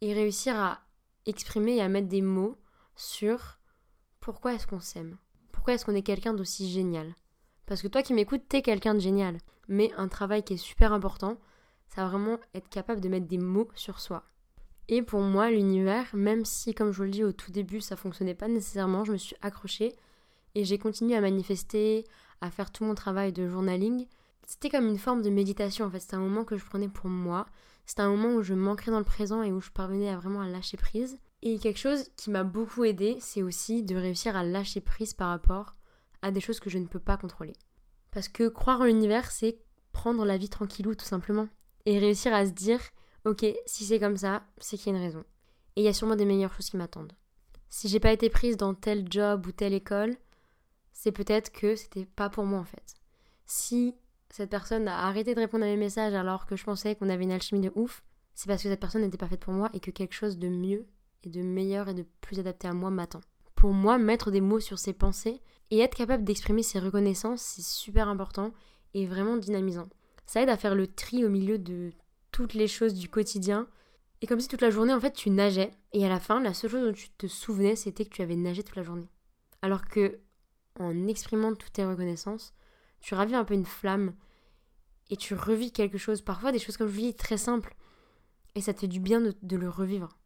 [0.02, 0.80] et réussir à
[1.26, 2.58] exprimer et à mettre des mots
[2.96, 3.60] sur
[4.20, 5.18] pourquoi est-ce qu'on s'aime,
[5.52, 7.14] pourquoi est-ce qu'on est quelqu'un d'aussi génial,
[7.68, 9.38] parce que toi qui m'écoutes, t'es quelqu'un de génial.
[9.68, 11.38] Mais un travail qui est super important,
[11.90, 14.24] ça va vraiment être capable de mettre des mots sur soi.
[14.88, 17.98] Et pour moi, l'univers, même si, comme je vous le dis au tout début, ça
[17.98, 19.94] fonctionnait pas nécessairement, je me suis accrochée
[20.56, 22.06] et j'ai continué à manifester,
[22.40, 24.08] à faire tout mon travail de journaling.
[24.46, 27.10] C'était comme une forme de méditation en fait, c'était un moment que je prenais pour
[27.10, 27.48] moi,
[27.88, 30.44] c'était un moment où je m'ancrais dans le présent et où je parvenais à vraiment
[30.44, 31.18] lâcher prise.
[31.42, 35.30] Et quelque chose qui m'a beaucoup aidé, c'est aussi de réussir à lâcher prise par
[35.30, 35.74] rapport
[36.22, 37.54] à des choses que je ne peux pas contrôler.
[38.12, 39.60] Parce que croire en l'univers, c'est
[39.94, 41.48] prendre la vie tranquillou tout simplement.
[41.86, 42.82] Et réussir à se dire,
[43.24, 45.24] ok, si c'est comme ça, c'est qu'il y a une raison.
[45.78, 47.14] Et il y a sûrement des meilleures choses qui m'attendent.
[47.70, 50.18] Si j'ai pas été prise dans tel job ou telle école,
[50.92, 52.96] c'est peut-être que c'était pas pour moi en fait.
[53.46, 53.96] Si
[54.38, 57.24] cette personne a arrêté de répondre à mes messages alors que je pensais qu'on avait
[57.24, 58.04] une alchimie de ouf,
[58.36, 60.48] c'est parce que cette personne n'était pas faite pour moi et que quelque chose de
[60.48, 60.86] mieux
[61.24, 63.22] et de meilleur et de plus adapté à moi m'attend.
[63.56, 67.64] Pour moi, mettre des mots sur ses pensées et être capable d'exprimer ses reconnaissances, c'est
[67.64, 68.54] super important
[68.94, 69.90] et vraiment dynamisant.
[70.28, 71.92] Ça aide à faire le tri au milieu de
[72.32, 73.68] toutes les choses du quotidien.
[74.22, 75.72] Et comme si toute la journée, en fait, tu nageais.
[75.94, 78.36] Et à la fin, la seule chose dont tu te souvenais, c'était que tu avais
[78.36, 79.10] nagé toute la journée.
[79.64, 80.20] Alors que,
[80.80, 82.54] en exprimant toutes tes reconnaissances,
[83.02, 84.14] tu ravis un peu une flamme
[85.10, 86.22] et tu revis quelque chose.
[86.22, 87.76] Parfois, des choses comme je vis très simples.
[88.56, 90.18] Et ça te fait du bien de, de le revivre.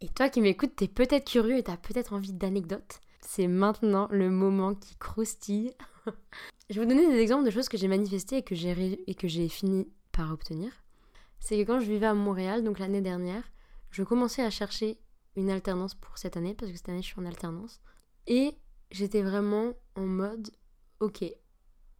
[0.00, 3.00] Et toi qui m'écoutes, t'es peut-être curieux et t'as peut-être envie d'anecdotes.
[3.20, 5.72] C'est maintenant le moment qui croustille.
[6.70, 9.14] je vais vous donner des exemples de choses que j'ai manifestées et que j'ai, et
[9.14, 10.72] que j'ai fini par obtenir.
[11.38, 13.50] C'est que quand je vivais à Montréal, donc l'année dernière,
[13.90, 14.98] je commençais à chercher
[15.36, 17.80] une alternance pour cette année, parce que cette année je suis en alternance.
[18.26, 18.56] Et
[18.90, 20.50] j'étais vraiment en mode,
[21.00, 21.24] ok,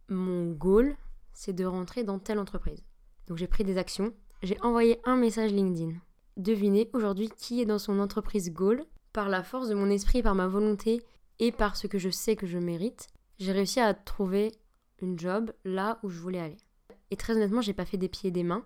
[0.09, 0.95] mon goal,
[1.33, 2.83] c'est de rentrer dans telle entreprise.
[3.27, 4.13] Donc j'ai pris des actions,
[4.43, 5.93] j'ai envoyé un message LinkedIn.
[6.37, 8.85] Devinez aujourd'hui qui est dans son entreprise goal.
[9.13, 11.03] Par la force de mon esprit, par ma volonté
[11.39, 13.07] et par ce que je sais que je mérite,
[13.39, 14.53] j'ai réussi à trouver
[15.01, 16.57] une job là où je voulais aller.
[17.09, 18.63] Et très honnêtement, j'ai pas fait des pieds et des mains.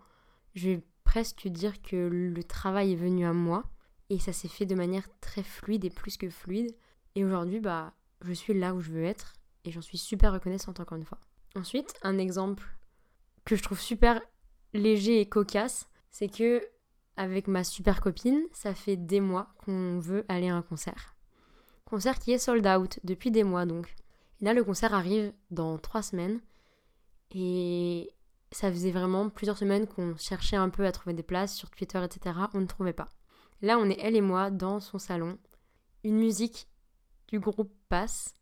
[0.54, 3.64] Je vais presque dire que le travail est venu à moi
[4.10, 6.76] et ça s'est fait de manière très fluide et plus que fluide.
[7.16, 10.80] Et aujourd'hui, bah, je suis là où je veux être et j'en suis super reconnaissante
[10.80, 11.20] encore une fois.
[11.56, 12.64] Ensuite, un exemple
[13.46, 14.22] que je trouve super
[14.74, 16.62] léger et cocasse, c'est que
[17.18, 21.16] avec ma super copine, ça fait des mois qu'on veut aller à un concert.
[21.86, 23.96] Concert qui est sold out depuis des mois donc.
[24.42, 26.42] Là, le concert arrive dans trois semaines.
[27.32, 28.12] Et
[28.52, 32.04] ça faisait vraiment plusieurs semaines qu'on cherchait un peu à trouver des places sur Twitter,
[32.04, 32.36] etc.
[32.54, 33.10] On ne trouvait pas.
[33.62, 35.38] Là, on est elle et moi dans son salon.
[36.04, 36.68] Une musique
[37.30, 38.36] du groupe passe.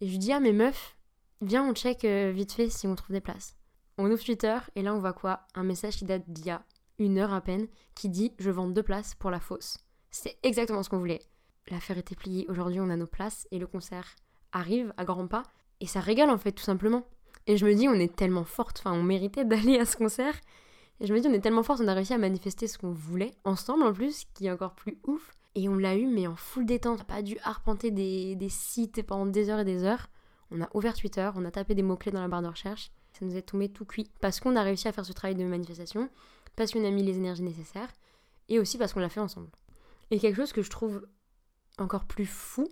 [0.00, 0.97] Et je lui dis, ah mais meuf,
[1.40, 3.56] viens, on check euh, vite fait si on trouve des places.
[3.96, 5.40] On ouvre Twitter et là, on voit quoi?
[5.54, 6.62] Un message qui date d'il y a
[6.98, 9.78] une heure à peine qui dit, je vends deux places pour la fosse.
[10.10, 11.22] C'est exactement ce qu'on voulait.
[11.70, 12.46] L'affaire était pliée.
[12.48, 14.14] Aujourd'hui, on a nos places et le concert
[14.52, 15.42] arrive à grands pas.
[15.80, 17.04] Et ça régale en fait, tout simplement.
[17.46, 20.34] Et je me dis, on est tellement forte, enfin, on méritait d'aller à ce concert.
[21.00, 22.90] Et je me dis, on est tellement forte, on a réussi à manifester ce qu'on
[22.90, 25.30] voulait, ensemble en plus, qui est encore plus ouf.
[25.54, 26.94] Et on l'a eu, mais en full détente.
[26.94, 30.08] On n'a pas dû arpenter des, des sites pendant des heures et des heures.
[30.50, 32.90] On a ouvert Twitter, on a tapé des mots-clés dans la barre de recherche.
[33.12, 34.10] Ça nous est tombé tout cuit.
[34.20, 36.08] Parce qu'on a réussi à faire ce travail de manifestation,
[36.56, 37.92] parce qu'on a mis les énergies nécessaires,
[38.48, 39.50] et aussi parce qu'on l'a fait ensemble.
[40.10, 41.06] Et quelque chose que je trouve
[41.78, 42.68] encore plus fou,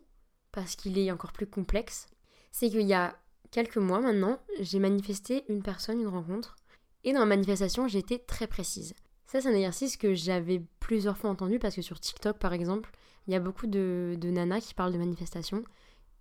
[0.53, 2.07] parce qu'il est encore plus complexe,
[2.51, 3.17] c'est qu'il y a
[3.51, 6.57] quelques mois maintenant, j'ai manifesté une personne, une rencontre,
[7.05, 8.95] et dans la manifestation, j'ai été très précise.
[9.27, 12.91] Ça, c'est un exercice que j'avais plusieurs fois entendu parce que sur TikTok, par exemple,
[13.27, 15.63] il y a beaucoup de, de nanas qui parlent de manifestation,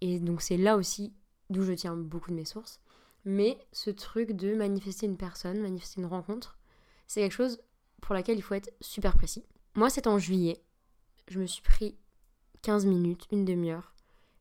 [0.02, 1.14] et donc c'est là aussi
[1.50, 2.80] d'où je tiens beaucoup de mes sources.
[3.26, 6.58] Mais ce truc de manifester une personne, manifester une rencontre,
[7.08, 7.60] c'est quelque chose
[8.02, 9.44] pour laquelle il faut être super précis.
[9.74, 10.62] Moi, c'est en juillet.
[11.28, 11.98] Je me suis pris
[12.62, 13.94] 15 minutes, une demi-heure.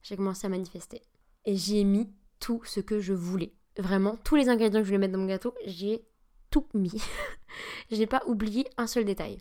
[0.03, 1.03] J'ai commencé à manifester.
[1.47, 3.55] Et j'y ai mis tout ce que je voulais.
[3.79, 6.05] Vraiment, tous les ingrédients que je voulais mettre dans mon gâteau, j'ai
[6.51, 7.03] tout mis.
[7.91, 9.39] j'ai pas oublié un seul détail.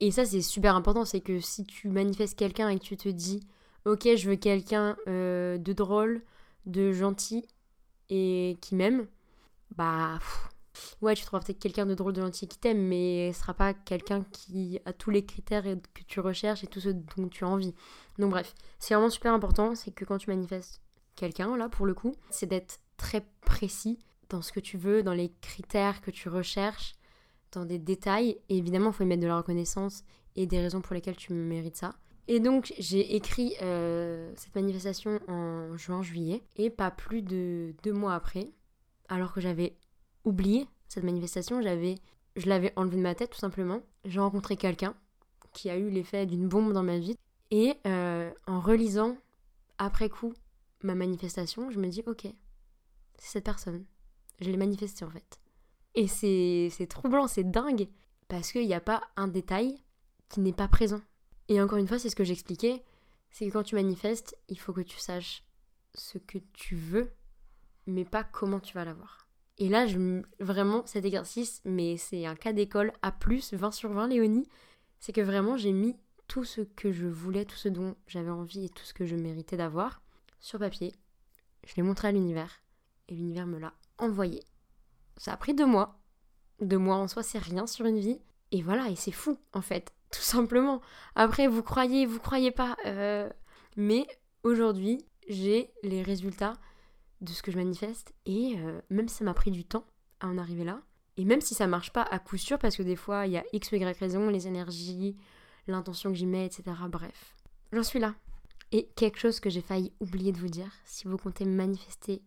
[0.00, 1.04] Et ça, c'est super important.
[1.04, 3.40] C'est que si tu manifestes quelqu'un et que tu te dis,
[3.84, 6.22] ok, je veux quelqu'un euh, de drôle,
[6.66, 7.46] de gentil
[8.10, 9.06] et qui m'aime,
[9.76, 10.18] bah.
[11.02, 13.74] ouais, tu trouveras peut-être quelqu'un de drôle, de gentil qui t'aime, mais ce sera pas
[13.74, 17.48] quelqu'un qui a tous les critères que tu recherches et tout ce dont tu as
[17.48, 17.74] envie.
[18.18, 20.80] Donc, bref, c'est vraiment super important, c'est que quand tu manifestes
[21.16, 23.98] quelqu'un, là, pour le coup, c'est d'être très précis
[24.28, 26.94] dans ce que tu veux, dans les critères que tu recherches,
[27.52, 28.38] dans des détails.
[28.48, 30.02] Et évidemment, il faut y mettre de la reconnaissance
[30.36, 31.94] et des raisons pour lesquelles tu mérites ça.
[32.26, 38.14] Et donc j'ai écrit euh, cette manifestation en juin-juillet et pas plus de deux mois
[38.14, 38.50] après,
[39.08, 39.76] alors que j'avais
[40.24, 41.96] oublié cette manifestation, j'avais,
[42.36, 43.82] je l'avais enlevée de ma tête tout simplement.
[44.04, 44.94] J'ai rencontré quelqu'un
[45.52, 47.16] qui a eu l'effet d'une bombe dans ma vie
[47.50, 49.16] et euh, en relisant
[49.78, 50.32] après coup
[50.82, 52.22] ma manifestation, je me dis ok,
[53.18, 53.84] c'est cette personne.
[54.40, 55.38] Je l'ai manifestée en fait.
[55.94, 57.88] Et c'est troublant, c'est dingue.
[58.28, 59.76] Parce qu'il n'y a pas un détail
[60.28, 61.00] qui n'est pas présent.
[61.48, 62.82] Et encore une fois, c'est ce que j'expliquais.
[63.30, 65.44] C'est que quand tu manifestes, il faut que tu saches
[65.94, 67.12] ce que tu veux,
[67.86, 69.28] mais pas comment tu vas l'avoir.
[69.58, 69.86] Et là,
[70.40, 74.48] vraiment, cet exercice, mais c'est un cas d'école à plus, 20 sur 20, Léonie,
[74.98, 78.64] c'est que vraiment, j'ai mis tout ce que je voulais, tout ce dont j'avais envie
[78.64, 80.02] et tout ce que je méritais d'avoir
[80.40, 80.92] sur papier.
[81.66, 82.62] Je l'ai montré à l'univers
[83.08, 84.42] et l'univers me l'a envoyé.
[85.16, 86.00] Ça a pris deux mois.
[86.60, 88.20] Deux mois en soi, c'est rien sur une vie.
[88.52, 90.80] Et voilà, et c'est fou, en fait, tout simplement.
[91.14, 92.76] Après, vous croyez, vous croyez pas.
[92.86, 93.28] Euh,
[93.76, 94.06] mais
[94.42, 96.54] aujourd'hui, j'ai les résultats
[97.20, 98.14] de ce que je manifeste.
[98.26, 99.86] Et euh, même si ça m'a pris du temps
[100.20, 100.80] à en arriver là,
[101.16, 103.36] et même si ça marche pas à coup sûr, parce que des fois, il y
[103.36, 105.16] a X ou Y raison, les énergies,
[105.66, 106.64] l'intention que j'y mets, etc.
[106.88, 107.36] Bref,
[107.72, 108.14] j'en suis là.
[108.72, 112.22] Et quelque chose que j'ai failli oublier de vous dire, si vous comptez manifester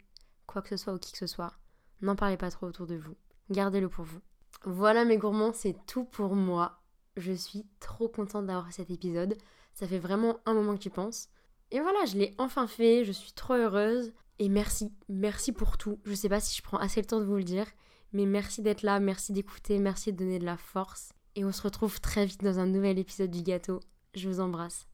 [0.45, 1.53] quoi que ce soit ou qui que ce soit,
[2.01, 3.15] n'en parlez pas trop autour de vous.
[3.49, 4.21] Gardez-le pour vous.
[4.65, 6.81] Voilà mes gourmands, c'est tout pour moi.
[7.15, 9.37] Je suis trop contente d'avoir cet épisode.
[9.73, 11.29] Ça fait vraiment un moment que tu penses.
[11.71, 14.13] Et voilà, je l'ai enfin fait, je suis trop heureuse.
[14.39, 15.99] Et merci, merci pour tout.
[16.05, 17.65] Je sais pas si je prends assez le temps de vous le dire,
[18.13, 21.11] mais merci d'être là, merci d'écouter, merci de donner de la force.
[21.35, 23.79] Et on se retrouve très vite dans un nouvel épisode du gâteau.
[24.15, 24.87] Je vous embrasse.